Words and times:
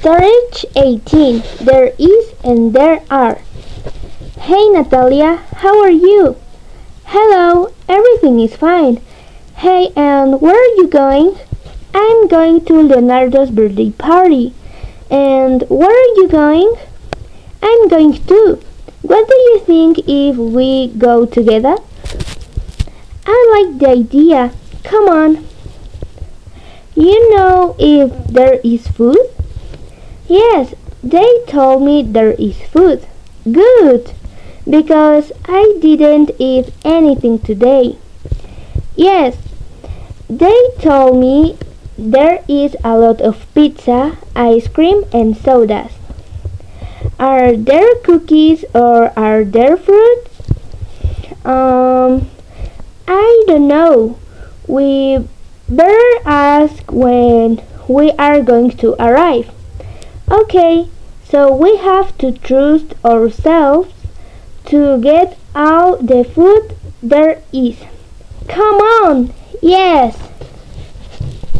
Storage 0.00 0.64
18. 0.76 1.42
There 1.60 1.92
is 1.98 2.32
and 2.44 2.72
there 2.72 3.02
are. 3.10 3.40
Hey 4.38 4.68
Natalia, 4.68 5.42
how 5.56 5.82
are 5.82 5.90
you? 5.90 6.36
Hello, 7.06 7.72
everything 7.88 8.38
is 8.38 8.54
fine. 8.54 9.00
Hey, 9.56 9.90
and 9.96 10.40
where 10.40 10.54
are 10.54 10.74
you 10.76 10.86
going? 10.86 11.36
I'm 11.92 12.28
going 12.28 12.64
to 12.66 12.80
Leonardo's 12.80 13.50
birthday 13.50 13.90
party. 13.90 14.54
And 15.10 15.64
where 15.68 15.90
are 15.90 16.14
you 16.14 16.28
going? 16.28 16.76
I'm 17.60 17.88
going 17.88 18.24
too. 18.24 18.62
What 19.02 19.28
do 19.28 19.34
you 19.34 19.58
think 19.66 19.98
if 20.06 20.36
we 20.36 20.88
go 20.96 21.26
together? 21.26 21.74
I 23.26 23.38
like 23.50 23.80
the 23.80 23.88
idea. 23.88 24.52
Come 24.84 25.08
on. 25.08 25.44
You 26.94 27.34
know 27.34 27.74
if 27.80 28.28
there 28.28 28.60
is 28.62 28.86
food? 28.86 29.18
Yes, 30.28 30.74
they 31.02 31.40
told 31.46 31.82
me 31.82 32.02
there 32.02 32.32
is 32.32 32.60
food. 32.60 33.06
Good, 33.50 34.12
because 34.68 35.32
I 35.46 35.78
didn't 35.80 36.32
eat 36.38 36.68
anything 36.84 37.38
today. 37.38 37.96
Yes, 38.94 39.38
they 40.28 40.70
told 40.80 41.16
me 41.16 41.56
there 41.96 42.44
is 42.46 42.76
a 42.84 42.98
lot 42.98 43.22
of 43.22 43.46
pizza, 43.54 44.18
ice 44.36 44.68
cream, 44.68 45.04
and 45.14 45.34
sodas. 45.34 45.92
Are 47.18 47.56
there 47.56 47.94
cookies 48.04 48.66
or 48.74 49.18
are 49.18 49.44
there 49.44 49.78
fruits? 49.78 50.42
Um, 51.42 52.28
I 53.08 53.44
don't 53.46 53.66
know. 53.66 54.18
We 54.66 55.26
better 55.70 56.20
ask 56.26 56.92
when 56.92 57.62
we 57.88 58.10
are 58.12 58.42
going 58.42 58.72
to 58.84 58.92
arrive. 59.02 59.50
Okay, 60.30 60.88
so 61.24 61.54
we 61.54 61.78
have 61.78 62.16
to 62.18 62.32
trust 62.32 62.94
ourselves 63.02 63.92
to 64.66 65.00
get 65.00 65.38
all 65.54 65.96
the 65.96 66.22
food 66.22 66.76
there 67.02 67.42
is. 67.50 67.76
Come 68.46 68.76
on! 68.76 69.32
Yes! 69.62 70.27